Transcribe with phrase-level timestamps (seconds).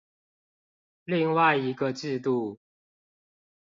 [1.03, 2.57] 另外一個制度